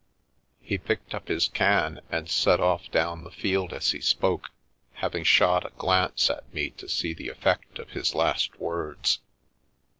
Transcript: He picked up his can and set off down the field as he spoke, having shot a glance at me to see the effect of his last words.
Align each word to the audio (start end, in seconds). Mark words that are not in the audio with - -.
He 0.63 0.79
picked 0.79 1.13
up 1.13 1.27
his 1.27 1.47
can 1.47 2.01
and 2.09 2.27
set 2.27 2.59
off 2.59 2.89
down 2.89 3.23
the 3.23 3.29
field 3.29 3.71
as 3.71 3.91
he 3.91 4.01
spoke, 4.01 4.49
having 4.93 5.23
shot 5.23 5.63
a 5.63 5.69
glance 5.77 6.27
at 6.31 6.51
me 6.51 6.71
to 6.71 6.89
see 6.89 7.13
the 7.13 7.29
effect 7.29 7.77
of 7.77 7.91
his 7.91 8.15
last 8.15 8.59
words. 8.59 9.19